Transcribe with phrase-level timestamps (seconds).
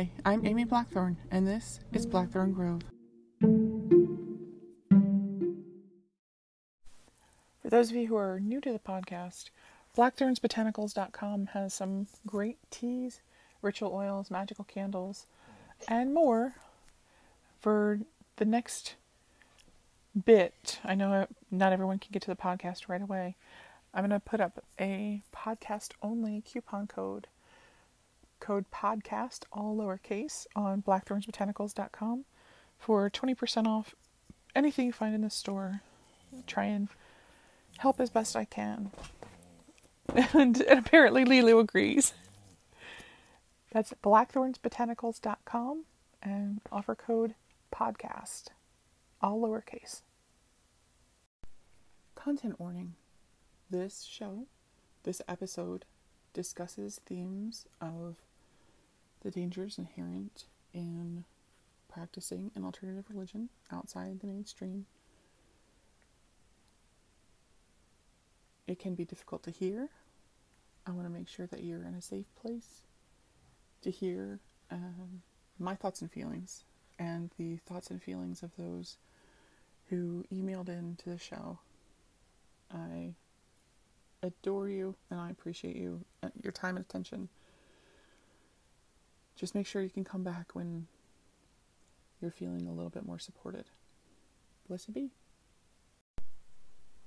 [0.00, 2.80] Hi, I'm Amy Blackthorn, and this is Blackthorn Grove.
[7.60, 9.50] For those of you who are new to the podcast,
[9.94, 13.20] blackthornsbotanicals.com has some great teas,
[13.60, 15.26] ritual oils, magical candles,
[15.86, 16.54] and more
[17.58, 18.00] for
[18.36, 18.94] the next
[20.24, 20.78] bit.
[20.82, 23.36] I know not everyone can get to the podcast right away.
[23.92, 27.26] I'm going to put up a podcast only coupon code
[28.40, 32.24] code podcast, all lowercase, on blackthornsbotanicals.com
[32.78, 33.94] for 20% off
[34.54, 35.82] anything you find in the store.
[36.46, 36.88] Try and
[37.78, 38.90] help as best I can.
[40.34, 42.14] And, and apparently Lulu agrees.
[43.70, 45.84] That's blackthornsbotanicals.com
[46.20, 47.34] and offer code
[47.72, 48.46] podcast,
[49.20, 50.02] all lowercase.
[52.16, 52.94] Content warning.
[53.70, 54.46] This show,
[55.04, 55.84] this episode,
[56.32, 58.16] discusses themes of
[59.22, 61.24] the dangers inherent in
[61.92, 64.86] practicing an alternative religion outside the mainstream.
[68.66, 69.88] It can be difficult to hear.
[70.86, 72.82] I want to make sure that you're in a safe place
[73.82, 74.38] to hear
[74.70, 75.22] um,
[75.58, 76.64] my thoughts and feelings
[76.98, 78.96] and the thoughts and feelings of those
[79.88, 81.58] who emailed in to the show.
[82.72, 83.14] I
[84.22, 87.28] adore you and I appreciate you, uh, your time and attention.
[89.40, 90.86] Just make sure you can come back when
[92.20, 93.64] you're feeling a little bit more supported.
[94.68, 95.12] Blessed be.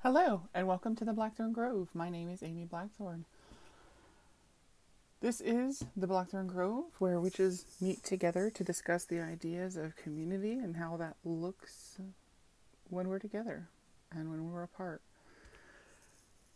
[0.02, 1.90] Hello, and welcome to the Blackthorn Grove.
[1.94, 3.26] My name is Amy Blackthorn.
[5.22, 10.54] This is the Blackthorn Grove, where witches meet together to discuss the ideas of community
[10.54, 12.00] and how that looks
[12.90, 13.68] when we're together
[14.12, 15.04] and when we're apart.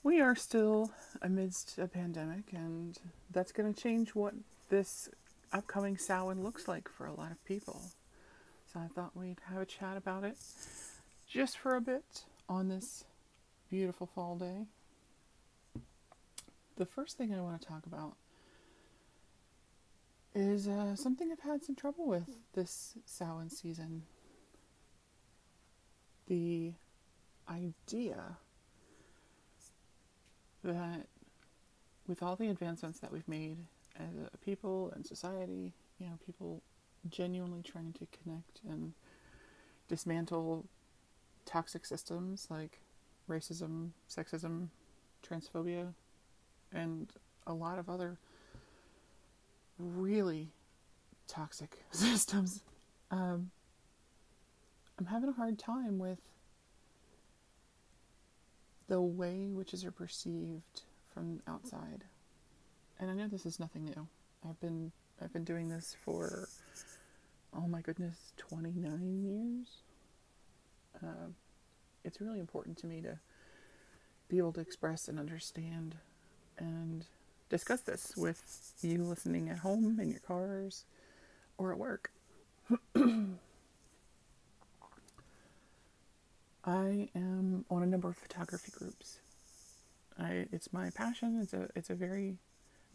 [0.01, 0.89] We are still
[1.21, 2.97] amidst a pandemic, and
[3.31, 4.33] that's going to change what
[4.69, 5.07] this
[5.53, 7.81] upcoming Samhain looks like for a lot of people.
[8.71, 10.37] So I thought we'd have a chat about it
[11.27, 13.05] just for a bit on this
[13.69, 14.65] beautiful fall day.
[16.77, 18.15] The first thing I want to talk about
[20.35, 24.03] is uh, something I've had some trouble with this Samhain season.
[26.27, 26.73] The
[27.49, 28.37] idea
[30.63, 31.07] that
[32.07, 33.57] with all the advancements that we've made
[33.99, 36.61] as a people and society, you know, people
[37.09, 38.93] genuinely trying to connect and
[39.87, 40.65] dismantle
[41.45, 42.79] toxic systems like
[43.29, 44.67] racism, sexism,
[45.27, 45.93] transphobia,
[46.73, 47.11] and
[47.45, 48.17] a lot of other
[49.79, 50.49] really
[51.27, 52.61] toxic systems.
[53.11, 53.51] Um,
[54.99, 56.19] I'm having a hard time with
[58.87, 60.81] the way witches are perceived
[61.13, 62.05] from outside.
[62.99, 64.07] And I know this is nothing new.
[64.47, 64.91] I've been
[65.21, 66.47] I've been doing this for
[67.55, 69.67] oh my goodness, 29 years.
[71.03, 71.29] Uh,
[72.03, 73.19] it's really important to me to
[74.29, 75.95] be able to express and understand
[76.57, 77.05] and
[77.49, 80.85] discuss this with you listening at home in your cars
[81.57, 82.11] or at work.
[86.65, 89.19] I am on a number of photography groups.
[90.19, 91.39] I, it's my passion.
[91.41, 92.37] It's a it's a very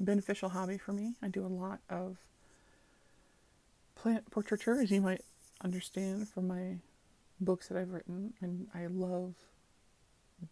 [0.03, 1.15] beneficial hobby for me.
[1.23, 2.19] I do a lot of
[3.95, 5.23] plant portraiture, as you might
[5.63, 6.77] understand from my
[7.41, 9.35] books that I've written, and I love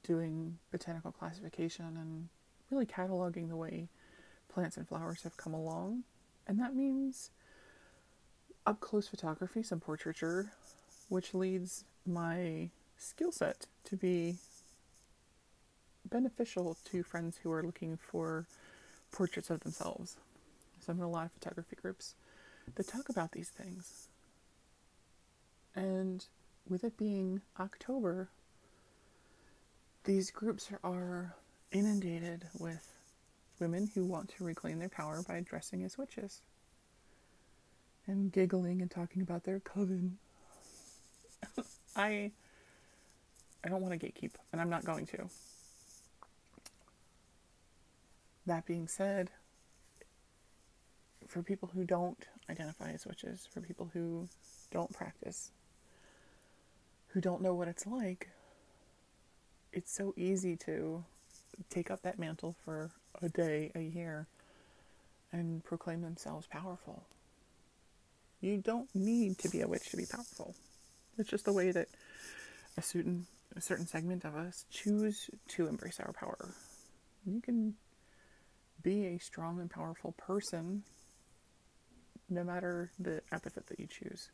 [0.05, 2.29] doing botanical classification and
[2.71, 3.89] really cataloging the way
[4.49, 6.05] plants and flowers have come along.
[6.47, 7.31] And that means
[8.67, 10.53] up close photography, some portraiture,
[11.09, 14.37] which leads my skill set to be
[16.09, 18.47] beneficial to friends who are looking for
[19.13, 20.17] portraits of themselves.
[20.81, 22.15] So I'm in a lot of photography groups
[22.75, 24.09] that talk about these things.
[25.75, 26.25] And
[26.69, 28.29] with it being October,
[30.05, 31.35] these groups are
[31.73, 32.95] inundated with
[33.59, 36.41] women who want to reclaim their power by dressing as witches
[38.07, 40.19] and giggling and talking about their coven.
[41.97, 42.33] I
[43.63, 45.29] I don't want to gatekeep, and I'm not going to.
[48.51, 49.31] That being said,
[51.29, 54.29] for people who don't identify as witches, for people who
[54.73, 55.53] don't practice,
[57.11, 58.29] who don't know what it's like,
[59.73, 61.05] it's so easy to
[61.69, 62.91] take up that mantle for
[63.23, 64.27] a day, a year,
[65.31, 67.05] and proclaim themselves powerful.
[68.41, 70.57] You don't need to be a witch to be powerful.
[71.19, 71.87] It's just the way that
[72.77, 76.53] a certain a certain segment of us choose to embrace our power.
[77.25, 77.77] You can
[78.83, 80.83] be a strong and powerful person
[82.29, 84.31] no matter the epithet that you choose.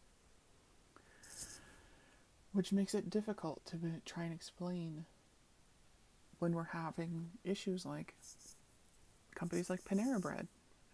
[2.52, 5.06] Which makes it difficult to try and explain
[6.38, 8.14] when we're having issues like
[9.34, 10.48] companies like Panera Bread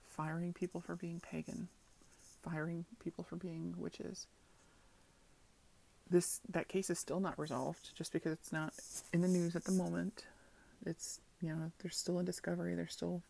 [0.08, 1.68] firing people for being pagan,
[2.42, 4.26] firing people for being witches.
[6.10, 8.74] This that case is still not resolved just because it's not
[9.12, 10.24] in the news at the moment.
[10.84, 13.22] It's you know, they're still a discovery, they're still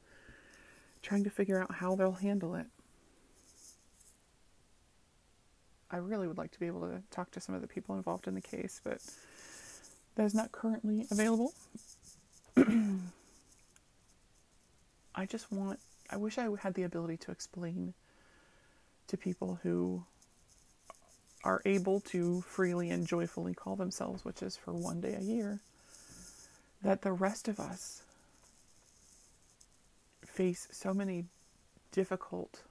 [1.03, 2.67] trying to figure out how they'll handle it.
[5.91, 8.27] I really would like to be able to talk to some of the people involved
[8.27, 8.99] in the case, but
[10.15, 11.53] that is not currently available.
[15.15, 15.79] I just want,
[16.09, 17.93] I wish I had the ability to explain
[19.09, 20.03] to people who
[21.45, 25.61] are able to freely and joyfully call themselves witches for one day a year
[26.83, 28.03] that the rest of us
[30.33, 31.27] face so many
[31.91, 32.63] difficult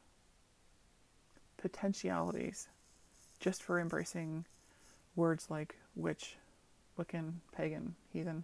[1.58, 2.68] potentialities
[3.40, 4.46] just for embracing
[5.16, 6.38] words like witch,
[6.98, 8.44] Wiccan, pagan, heathen.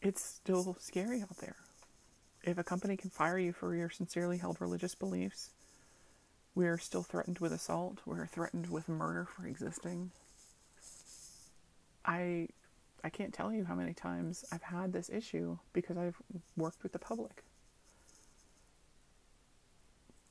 [0.00, 1.56] It's still scary out there.
[2.42, 5.50] If a company can fire you for your sincerely held religious beliefs,
[6.54, 7.98] we are still threatened with assault.
[8.06, 10.10] We're threatened with murder for existing.
[12.06, 12.48] I
[13.02, 16.16] I can't tell you how many times I've had this issue because I've
[16.56, 17.44] worked with the public.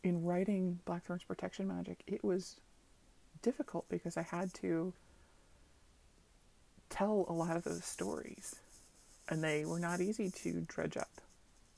[0.03, 2.55] In writing Blackthorn's Protection Magic, it was
[3.41, 4.93] difficult because I had to
[6.89, 8.55] tell a lot of those stories.
[9.27, 11.21] And they were not easy to dredge up.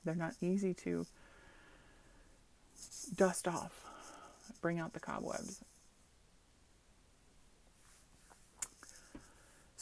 [0.04, 1.06] They're not easy to
[3.14, 3.84] dust off,
[4.60, 5.62] bring out the cobwebs.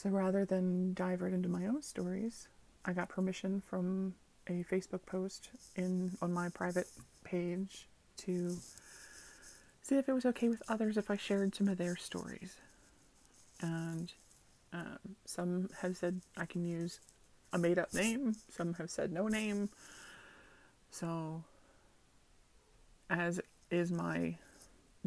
[0.01, 2.47] So rather than dive right into my own stories,
[2.83, 4.15] I got permission from
[4.47, 6.87] a Facebook post in on my private
[7.23, 7.87] page
[8.17, 8.57] to
[9.83, 12.55] see if it was okay with others if I shared some of their stories.
[13.61, 14.11] And
[14.73, 16.99] um, some have said I can use
[17.53, 19.69] a made up name, some have said no name.
[20.89, 21.43] So,
[23.07, 23.39] as
[23.69, 24.35] is my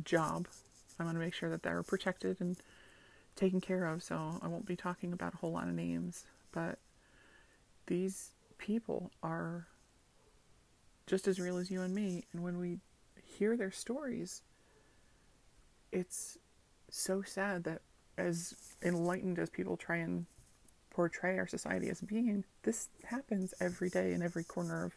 [0.04, 0.46] job,
[1.00, 2.56] I want to make sure that they're protected and
[3.36, 6.78] taken care of, so I won't be talking about a whole lot of names, but
[7.86, 9.66] these people are
[11.06, 12.78] just as real as you and me, and when we
[13.22, 14.42] hear their stories,
[15.92, 16.38] it's
[16.90, 17.82] so sad that
[18.16, 20.26] as enlightened as people try and
[20.90, 24.96] portray our society as being, this happens every day in every corner of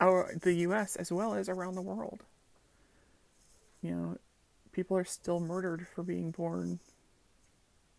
[0.00, 2.24] our the US as well as around the world.
[3.82, 4.18] You know,
[4.72, 6.80] people are still murdered for being born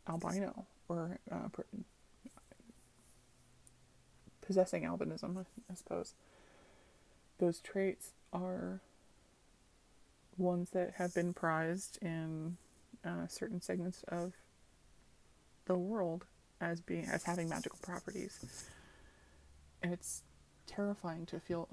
[0.08, 1.48] albino or uh,
[4.42, 6.14] possessing albinism, I suppose.
[7.40, 8.82] Those traits are
[10.38, 12.58] ones that have been prized in
[13.06, 14.34] uh, certain segments of
[15.66, 16.26] the world
[16.62, 18.66] as being as having magical properties.
[19.84, 20.24] And it's
[20.66, 21.68] terrifying to feel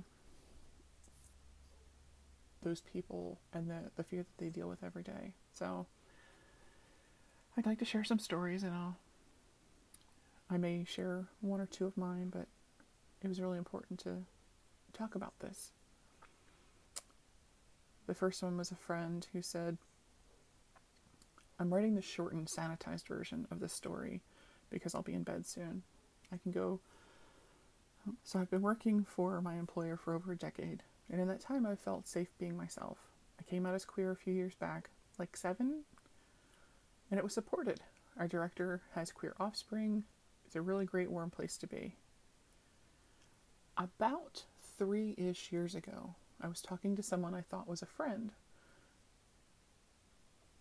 [2.63, 5.35] those people and the, the fear that they deal with every day.
[5.53, 5.87] So
[7.57, 8.97] I'd like to share some stories, and I'll
[10.51, 12.47] I may share one or two of mine, but
[13.23, 14.25] it was really important to
[14.93, 15.73] talk about this.
[18.07, 19.79] The first one was a friend who said,
[21.59, 24.21] I'm writing the shortened, sanitized version of this story
[24.71, 25.83] because I'll be in bed soon.
[26.33, 26.81] I can go.
[28.23, 31.65] So I've been working for my employer for over a decade, and in that time
[31.65, 32.99] I've felt safe being myself.
[33.41, 35.85] I came out as queer a few years back, like seven,
[37.15, 37.79] and it was supported.
[38.19, 40.03] Our director has queer offspring.
[40.45, 41.95] It's a really great, warm place to be.
[43.79, 44.43] About
[44.77, 48.33] three ish years ago, I was talking to someone I thought was a friend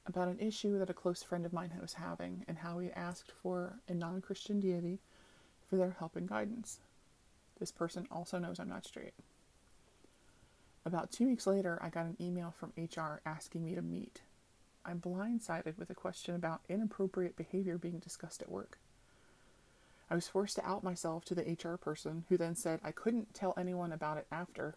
[0.05, 3.31] about an issue that a close friend of mine was having and how he asked
[3.31, 4.99] for a non Christian deity
[5.67, 6.81] for their help and guidance.
[7.59, 9.15] This person also knows I'm not straight.
[10.85, 14.21] About two weeks later, I got an email from HR asking me to meet.
[14.85, 18.77] I'm blindsided with a question about inappropriate behavior being discussed at work.
[20.09, 23.33] I was forced to out myself to the HR person, who then said I couldn't
[23.33, 24.75] tell anyone about it after.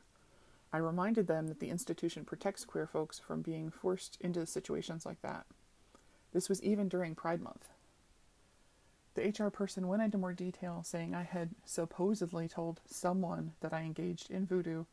[0.72, 5.20] I reminded them that the institution protects queer folks from being forced into situations like
[5.22, 5.46] that.
[6.32, 7.68] This was even during Pride Month.
[9.14, 13.80] The HR person went into more detail, saying I had supposedly told someone that I
[13.80, 14.84] engaged in voodoo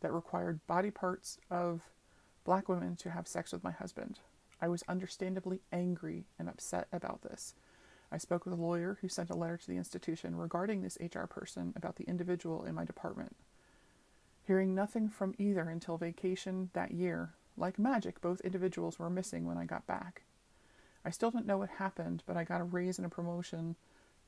[0.00, 1.82] that required body parts of
[2.44, 4.20] black women to have sex with my husband.
[4.60, 7.54] I was understandably angry and upset about this.
[8.10, 11.24] I spoke with a lawyer who sent a letter to the institution regarding this HR
[11.24, 13.36] person about the individual in my department.
[14.46, 19.58] Hearing nothing from either until vacation that year, like magic, both individuals were missing when
[19.58, 20.22] I got back.
[21.04, 23.76] I still don't know what happened, but I got a raise and a promotion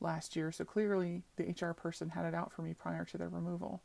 [0.00, 3.28] last year, so clearly the HR person had it out for me prior to their
[3.28, 3.82] removal.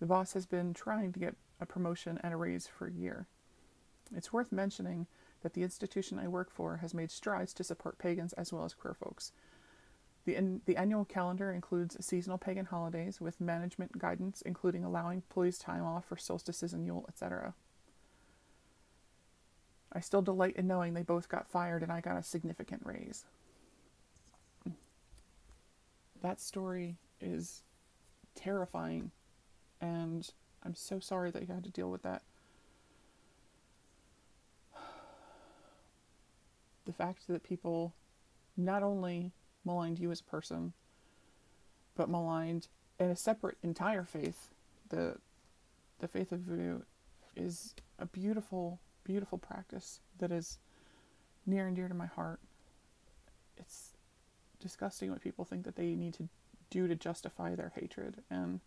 [0.00, 3.26] The boss has been trying to get a promotion and a raise for a year.
[4.14, 5.06] It's worth mentioning
[5.42, 8.74] that the institution I work for has made strides to support pagans as well as
[8.74, 9.32] queer folks.
[10.24, 15.58] The, in, the annual calendar includes seasonal pagan holidays with management guidance, including allowing employees
[15.58, 17.54] time off for solstices and Yule, etc.
[19.92, 23.24] I still delight in knowing they both got fired and I got a significant raise.
[26.20, 27.62] That story is
[28.34, 29.12] terrifying,
[29.80, 30.28] and
[30.62, 32.22] I'm so sorry that you had to deal with that.
[36.88, 37.92] The fact that people
[38.56, 40.72] not only maligned you as a person,
[41.94, 42.66] but maligned
[42.98, 44.48] in a separate entire faith,
[44.88, 45.18] the
[46.00, 46.80] the faith of voodoo
[47.36, 50.58] is a beautiful beautiful practice that is
[51.44, 52.40] near and dear to my heart.
[53.58, 53.90] It's
[54.58, 56.28] disgusting what people think that they need to
[56.70, 58.60] do to justify their hatred, and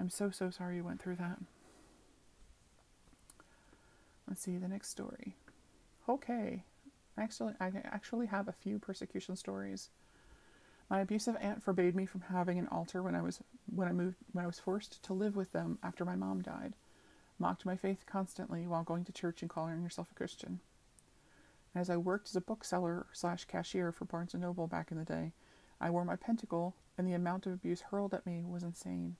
[0.00, 1.38] I'm so, so sorry you went through that.
[4.26, 5.36] Let's see the next story.
[6.08, 6.64] Okay,
[7.20, 9.90] actually, I actually have a few persecution stories.
[10.88, 14.16] My abusive aunt forbade me from having an altar when I was when I moved
[14.32, 16.74] when I was forced to live with them after my mom died
[17.40, 20.60] mocked my faith constantly while going to church and calling herself a Christian.
[21.74, 25.04] As I worked as a bookseller slash cashier for Barnes & Noble back in the
[25.04, 25.32] day,
[25.80, 29.16] I wore my pentacle, and the amount of abuse hurled at me was insane.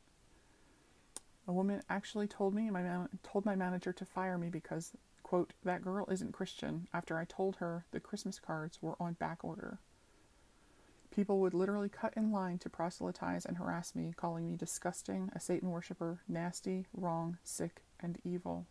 [1.49, 4.93] A woman actually told me my man- told my manager to fire me because,
[5.31, 9.45] quote, that girl isn't Christian after I told her the Christmas cards were on back
[9.45, 9.79] order.
[11.13, 15.39] People would literally cut in line to proselytize and harass me, calling me disgusting, a
[15.39, 18.67] Satan worshiper, nasty, wrong, sick, and evil.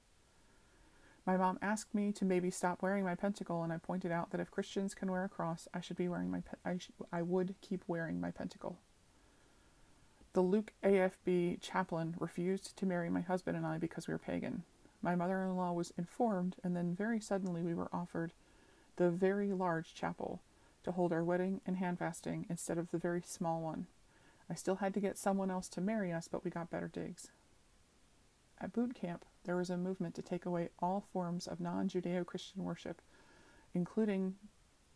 [1.25, 4.42] My mom asked me to maybe stop wearing my pentacle, and I pointed out that
[4.42, 7.22] if Christians can wear a cross, I should be wearing my pe- I, sh- I
[7.22, 8.80] would keep wearing my pentacle.
[10.34, 14.63] The Luke AFB chaplain refused to marry my husband and I because we were pagan.
[15.01, 18.34] My mother-in-law was informed, and then very suddenly we were offered
[18.98, 20.41] the very large chapel
[20.84, 23.88] to hold our wedding and hand fasting instead of the very small one.
[24.50, 27.29] I still had to get someone else to marry us, but we got better digs.
[28.60, 32.25] At boot camp, there was a movement to take away all forms of non Judeo
[32.25, 33.01] Christian worship,
[33.74, 34.36] including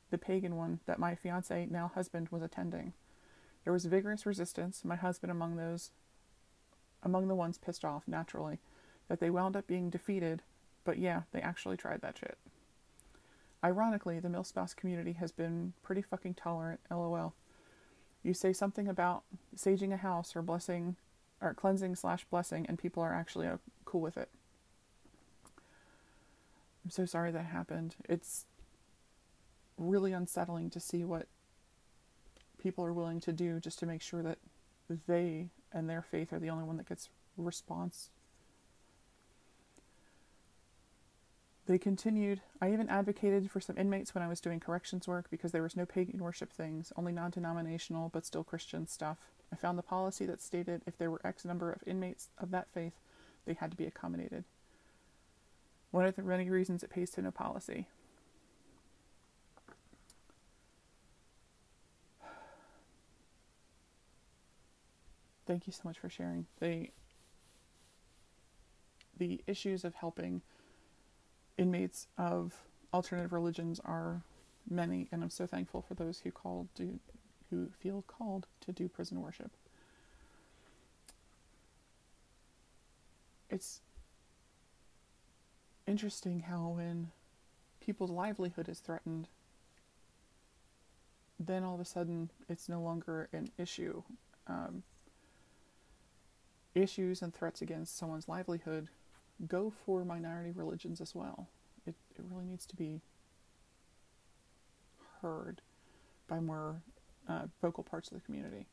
[0.10, 2.94] the pagan one that my fiance, now husband, was attending.
[3.64, 5.92] There was vigorous resistance, my husband among those
[7.02, 8.60] among the ones pissed off, naturally,
[9.08, 10.42] that they wound up being defeated,
[10.84, 12.38] but yeah, they actually tried that shit.
[13.64, 17.34] Ironically, the milspouse community has been pretty fucking tolerant, lol.
[18.22, 19.24] You say something about
[19.56, 20.96] saging a house or blessing
[21.42, 24.30] or cleansing slash blessing, and people are actually uh, cool with it.
[26.84, 27.96] I'm so sorry that happened.
[28.10, 28.46] It's
[29.78, 31.28] really unsettling to see what
[32.62, 34.38] people are willing to do just to make sure that
[35.08, 38.10] they and their faith are the only one that gets response.
[41.66, 42.42] They continued.
[42.62, 45.78] I even advocated for some inmates when I was doing corrections work because there was
[45.78, 49.18] no pagan worship things, only non denominational but still Christian stuff.
[49.52, 52.70] I found the policy that stated if there were X number of inmates of that
[52.70, 52.94] faith,
[53.46, 54.44] they had to be accommodated.
[55.92, 57.88] One of the many reasons it pays to know policy.
[65.46, 66.48] Thank you so much for sharing.
[66.60, 66.90] The
[69.16, 70.42] the issues of helping
[71.58, 72.54] inmates of
[72.94, 74.22] alternative religions are
[74.70, 77.00] many, and I'm so thankful for those who called to
[77.50, 79.52] who feel called to do prison worship.
[83.50, 83.82] It's
[85.86, 87.12] interesting how when
[87.80, 89.28] people's livelihood is threatened,
[91.40, 94.02] then all of a sudden it's no longer an issue.
[94.48, 94.84] Um,
[96.76, 98.88] issues and threats against someone's livelihood
[99.48, 101.48] go for minority religions as well.
[101.86, 103.02] It, it really needs to be
[105.22, 105.62] heard
[106.28, 106.82] by more
[107.28, 108.68] uh, vocal parts of the community.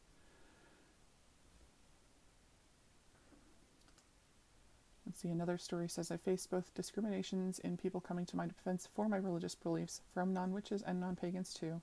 [5.06, 8.88] Let's see, another story says I faced both discriminations in people coming to my defense
[8.94, 11.82] for my religious beliefs from non witches and non pagans too.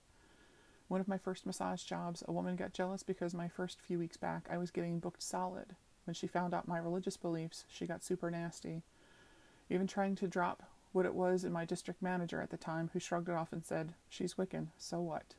[0.87, 4.15] One of my first massage jobs, a woman got jealous because my first few weeks
[4.15, 5.75] back I was getting booked solid.
[6.07, 8.83] When she found out my religious beliefs, she got super nasty.
[9.69, 12.99] Even trying to drop what it was in my district manager at the time, who
[12.99, 15.35] shrugged it off and said, She's Wiccan, so what?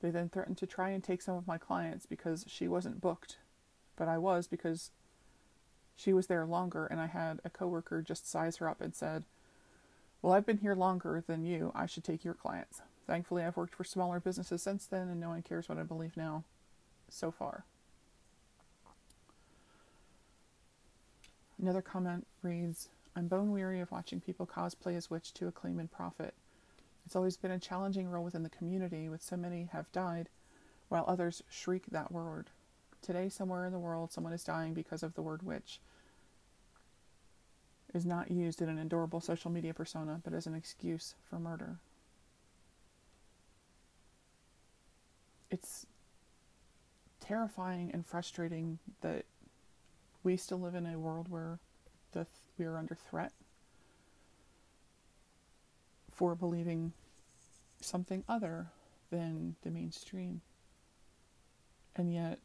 [0.00, 3.36] They then threatened to try and take some of my clients because she wasn't booked,
[3.94, 4.90] but I was because
[5.94, 9.24] she was there longer, and I had a coworker just size her up and said,
[10.22, 11.72] Well, I've been here longer than you.
[11.74, 12.80] I should take your clients.
[13.06, 16.16] Thankfully, I've worked for smaller businesses since then, and no one cares what I believe
[16.16, 16.44] now
[17.10, 17.66] so far.
[21.60, 25.90] Another comment reads I'm bone weary of watching people cosplay as witch to acclaim and
[25.90, 26.34] profit.
[27.04, 30.28] It's always been a challenging role within the community, with so many have died,
[30.88, 32.50] while others shriek that word.
[33.02, 35.80] Today, somewhere in the world, someone is dying because of the word witch.
[37.94, 41.78] Is not used in an adorable social media persona, but as an excuse for murder.
[45.50, 45.86] It's
[47.20, 49.24] terrifying and frustrating that
[50.22, 51.58] we still live in a world where
[52.12, 53.32] the th- we are under threat
[56.10, 56.92] for believing
[57.80, 58.68] something other
[59.10, 60.40] than the mainstream.
[61.94, 62.38] And yet,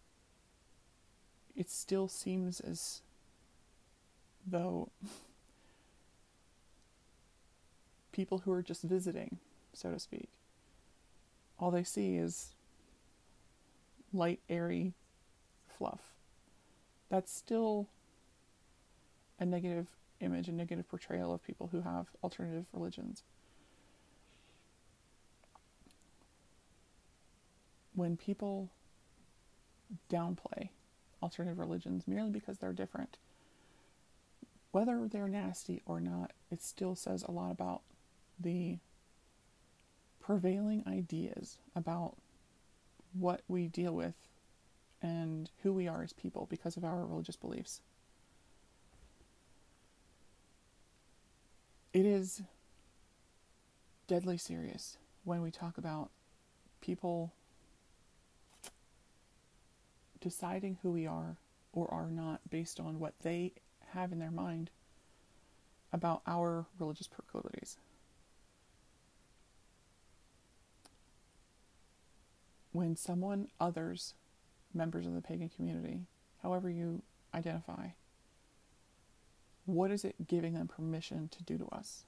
[1.55, 3.01] it still seems as
[4.45, 4.89] though
[8.11, 9.37] people who are just visiting,
[9.73, 10.29] so to speak,
[11.59, 12.53] all they see is
[14.13, 14.93] light, airy
[15.67, 16.12] fluff.
[17.13, 17.89] That's still
[19.39, 19.89] a negative
[20.19, 23.21] image, a negative portrayal of people who have alternative religions.
[27.93, 28.71] When people
[30.11, 30.69] downplay
[31.21, 33.19] alternative religions merely because they're different,
[34.71, 37.83] whether they're nasty or not, it still says a lot about
[38.39, 38.79] the
[40.19, 42.15] prevailing ideas about
[43.13, 44.15] what we deal with
[45.03, 47.81] and who we are as people because of our religious beliefs.
[51.91, 52.41] It is
[54.07, 56.09] deadly serious when we talk about
[56.81, 57.33] people
[60.21, 61.37] deciding who we are
[61.73, 63.51] or are not based on what they
[63.89, 64.69] have in their mind
[65.91, 67.77] about our religious proclivities.
[72.71, 74.15] When someone others
[74.73, 76.01] members of the pagan community,
[76.41, 77.01] however you
[77.33, 77.87] identify,
[79.65, 82.03] what is it giving them permission to do to us?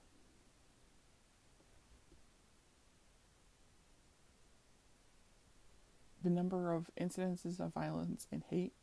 [6.23, 8.73] The number of incidences of violence and hate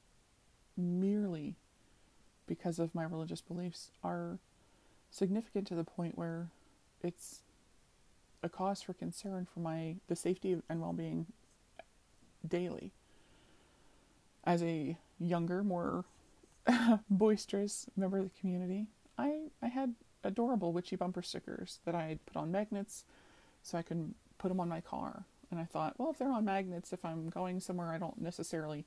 [0.76, 1.56] merely
[2.46, 4.38] because of my religious beliefs are
[5.10, 6.48] significant to the point where
[7.02, 7.42] it's
[8.42, 11.26] a cause for concern for my the safety and well-being
[12.46, 12.92] daily
[14.44, 16.04] as a younger more
[17.10, 18.86] boisterous member of the community,
[19.18, 23.04] I, I had adorable witchy bumper stickers that I had put on magnets
[23.62, 25.24] so I could put them on my car.
[25.50, 28.84] And I thought, well, if they're on magnets, if I'm going somewhere I don't necessarily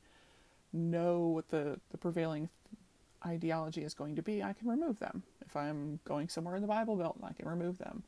[0.74, 2.50] know what the, the prevailing
[3.26, 5.24] ideology is going to be, I can remove them.
[5.46, 8.04] If I'm going somewhere in the Bible Belt, I can remove them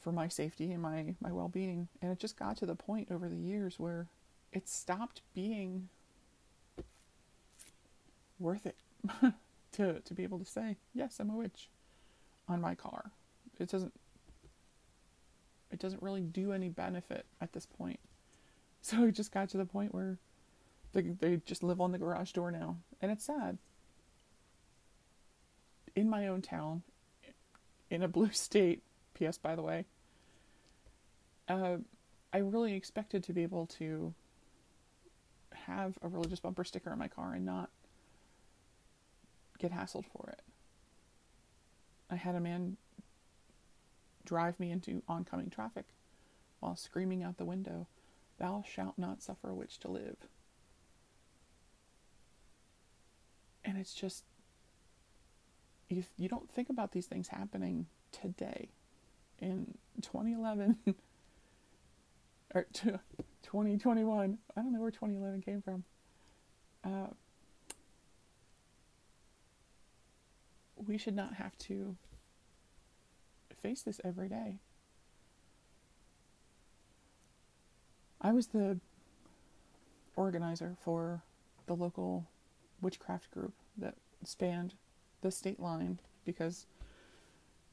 [0.00, 1.88] for my safety and my, my well being.
[2.00, 4.08] And it just got to the point over the years where
[4.52, 5.88] it stopped being
[8.42, 8.76] worth it
[9.72, 11.68] to to be able to say yes, I'm a witch
[12.48, 13.12] on my car.
[13.58, 13.92] It doesn't
[15.70, 18.00] it doesn't really do any benefit at this point.
[18.84, 20.18] So it just got to the point where
[20.92, 23.58] they they just live on the garage door now, and it's sad.
[25.94, 26.82] In my own town,
[27.90, 28.82] in a blue state.
[29.14, 29.38] P.S.
[29.38, 29.84] By the way,
[31.48, 31.76] uh,
[32.32, 34.14] I really expected to be able to
[35.52, 37.70] have a religious bumper sticker on my car and not
[39.62, 40.42] get hassled for it.
[42.10, 42.76] I had a man
[44.24, 45.86] drive me into oncoming traffic
[46.60, 47.88] while screaming out the window,
[48.38, 50.16] Thou shalt not suffer a witch to live.
[53.64, 54.24] And it's just,
[55.88, 58.70] you, you don't think about these things happening today
[59.40, 60.76] in 2011
[62.54, 64.38] or 2021.
[64.56, 65.84] I don't know where 2011 came from.
[66.84, 67.08] Uh,
[70.86, 71.96] we should not have to
[73.60, 74.56] face this every day.
[78.20, 78.78] I was the
[80.16, 81.22] organizer for
[81.66, 82.26] the local
[82.80, 84.74] witchcraft group that spanned
[85.22, 86.66] the state line because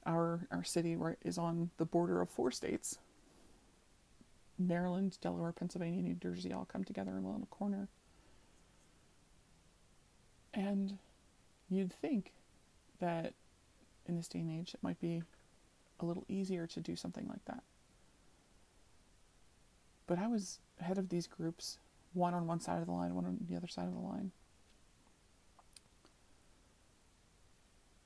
[0.05, 2.97] our our city is on the border of four states.
[4.57, 7.87] Maryland, Delaware, Pennsylvania, New Jersey all come together in a little corner.
[10.53, 10.97] And
[11.69, 12.33] you'd think
[12.99, 13.33] that
[14.07, 15.21] in this day and age it might be
[15.99, 17.63] a little easier to do something like that.
[20.07, 21.77] But I was head of these groups,
[22.13, 24.31] one on one side of the line, one on the other side of the line.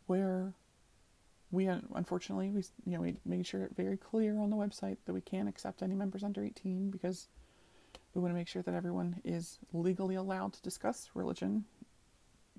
[0.07, 0.53] where
[1.51, 5.13] we unfortunately we you know we made sure it very clear on the website that
[5.13, 7.27] we can't accept any members under 18 because
[8.13, 11.65] we want to make sure that everyone is legally allowed to discuss religion.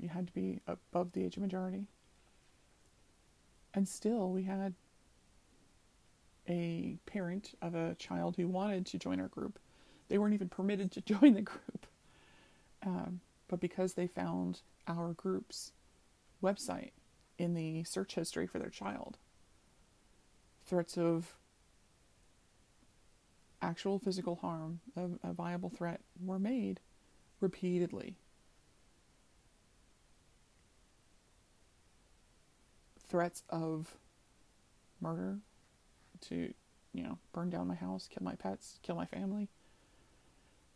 [0.01, 1.85] You had to be above the age of majority.
[3.75, 4.75] And still, we had
[6.49, 9.59] a parent of a child who wanted to join our group.
[10.09, 11.87] They weren't even permitted to join the group.
[12.85, 15.73] Um, but because they found our group's
[16.43, 16.93] website
[17.39, 19.17] in the search history for their child,
[20.67, 21.37] threats of
[23.61, 26.81] actual physical harm, a, a viable threat, were made
[27.41, 28.17] repeatedly.
[33.14, 33.94] Threats of
[35.00, 35.38] murder,
[36.22, 36.53] to,
[36.92, 39.46] you know, burn down my house, kill my pets, kill my family,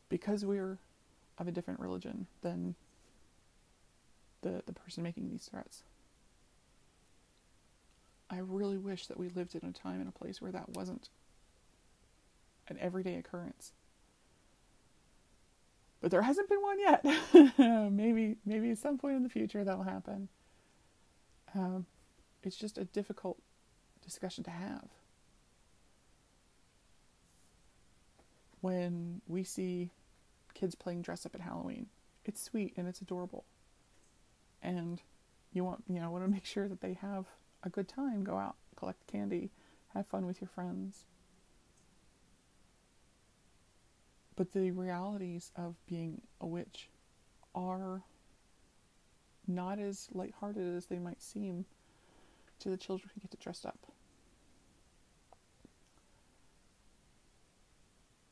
[0.08, 0.78] because we're
[1.36, 2.76] of a different religion than
[4.42, 5.82] the, the person making these threats.
[8.30, 11.08] I really wish that we lived in a time and a place where that wasn't
[12.68, 13.72] an everyday occurrence.
[16.00, 17.04] But there hasn't been one yet.
[17.90, 20.28] maybe maybe at some point in the future that'll happen.
[21.52, 21.84] Um,
[22.42, 23.38] it's just a difficult
[24.04, 24.88] discussion to have.
[28.60, 29.90] When we see
[30.54, 31.86] kids playing dress up at Halloween,
[32.24, 33.44] it's sweet and it's adorable.
[34.62, 35.00] And
[35.52, 37.26] you want you know want to make sure that they have
[37.62, 39.50] a good time, go out, collect candy,
[39.94, 41.04] have fun with your friends.
[44.36, 46.88] But the realities of being a witch
[47.54, 48.02] are
[49.48, 51.64] not as lighthearted as they might seem
[52.60, 53.78] to the children who get to dress up.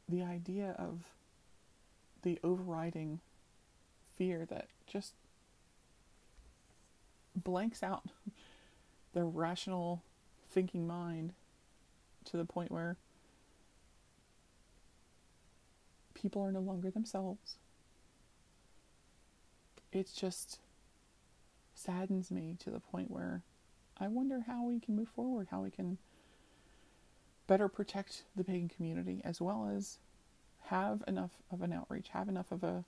[0.09, 1.01] The idea of
[2.23, 3.21] the overriding
[4.17, 5.12] fear that just
[7.35, 8.05] blanks out
[9.12, 10.03] the rational
[10.51, 11.33] thinking mind
[12.25, 12.97] to the point where
[16.15, 17.57] people are no longer themselves.
[19.93, 20.59] It just
[21.75, 23.43] saddens me to the point where
[23.99, 25.99] I wonder how we can move forward, how we can
[27.47, 29.99] better protect the pagan community as well as
[30.65, 32.85] have enough of an outreach, have enough of a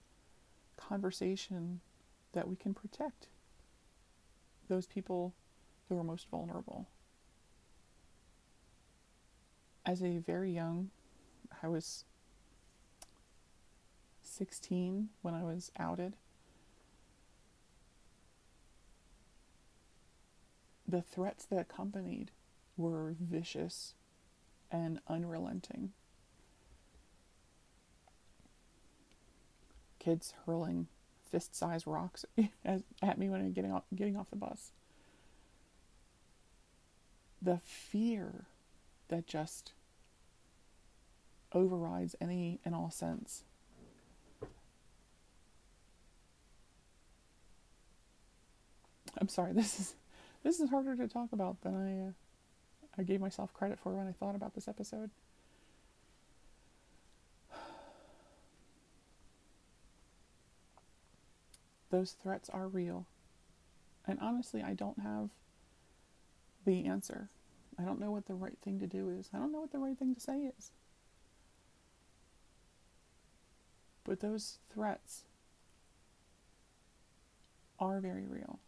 [0.77, 1.81] conversation
[2.33, 3.29] that we can protect
[4.69, 5.33] those people
[5.89, 6.87] who are most vulnerable.
[9.87, 10.91] As a very young,
[11.63, 12.05] I was
[14.23, 16.15] 16 when I was outed.
[20.89, 22.31] The threats that accompanied
[22.77, 23.93] were vicious
[24.73, 25.93] and unrelenting.
[29.99, 30.87] Kids hurling
[31.31, 32.25] fist-sized rocks
[33.03, 34.73] at me when I'm getting off, getting off the bus.
[37.43, 38.47] The fear
[39.09, 39.73] that just
[41.53, 43.45] overrides any and all sense
[49.21, 49.53] I'm sorry.
[49.59, 49.95] This is
[50.43, 52.13] this is harder to talk about than I uh,
[52.99, 55.11] I gave myself credit for when I thought about this episode.
[61.91, 63.07] Those threats are real.
[64.07, 65.29] And honestly, I don't have
[66.65, 67.29] the answer.
[67.79, 69.31] I don't know what the right thing to do is.
[69.33, 70.73] I don't know what the right thing to say is.
[74.03, 75.23] But those threats
[77.79, 78.59] are very real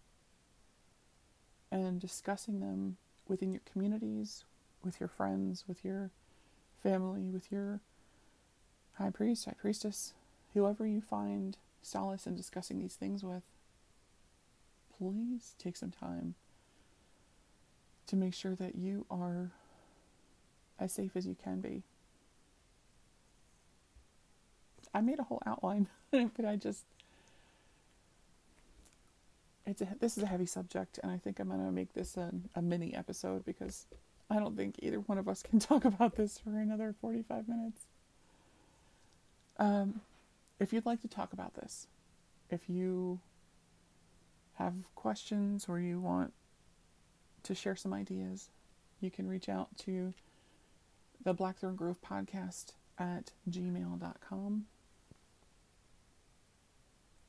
[1.70, 2.96] and discussing them
[3.28, 4.44] within your communities,
[4.84, 6.10] with your friends, with your
[6.82, 7.80] family, with your
[8.94, 10.14] high priest, high priestess,
[10.54, 13.42] whoever you find solace in discussing these things with,
[14.98, 16.34] please take some time
[18.06, 19.52] to make sure that you are
[20.78, 21.82] as safe as you can be.
[24.92, 26.84] I made a whole outline, but I just
[29.70, 32.32] it's a, this is a heavy subject, and I think I'm gonna make this a,
[32.54, 33.86] a mini episode because
[34.28, 37.86] I don't think either one of us can talk about this for another 45 minutes.
[39.58, 40.00] Um,
[40.58, 41.86] if you'd like to talk about this,
[42.50, 43.20] if you
[44.54, 46.32] have questions or you want
[47.42, 48.50] to share some ideas,
[49.00, 50.12] you can reach out to
[51.22, 54.66] the Blackthorn Grove podcast at gmail.com.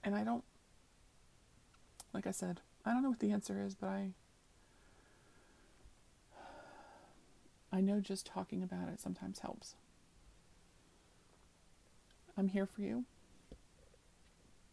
[0.04, 0.44] And I don't
[2.14, 4.12] like I said, I don't know what the answer is, but I
[7.74, 9.76] I know just talking about it sometimes helps.
[12.38, 13.06] I'm here for you,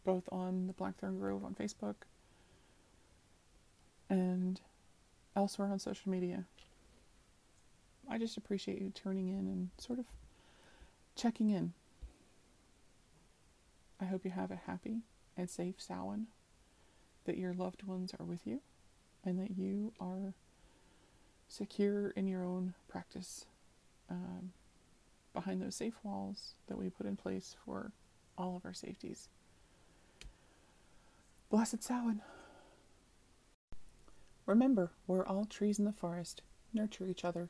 [0.03, 1.95] both on the Blackthorn Grove on Facebook
[4.09, 4.59] and
[5.35, 6.43] elsewhere on social media.
[8.09, 10.05] I just appreciate you tuning in and sort of
[11.15, 11.73] checking in.
[14.01, 15.01] I hope you have a happy
[15.37, 16.27] and safe Samhain,
[17.29, 18.59] that your loved ones are with you,
[19.23, 20.33] and that you are
[21.47, 23.45] secure in your own practice
[24.09, 24.51] um,
[25.31, 27.91] behind those safe walls that we put in place for
[28.35, 29.27] all of our safeties.
[31.51, 32.23] Blessed Samhain.
[34.47, 36.41] Remember, we're all trees in the forest.
[36.73, 37.49] Nurture each other.